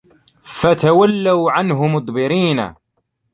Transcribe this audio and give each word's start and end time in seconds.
فَتَوَلَّوا 0.41 1.51
عَنهُ 1.51 1.87
مُدبِرينَ 1.87 2.75